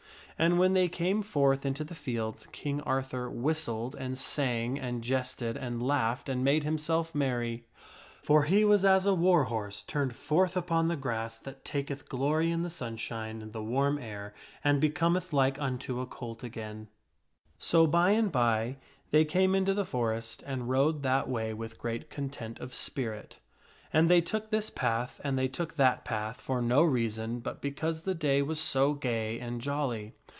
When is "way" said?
21.29-21.53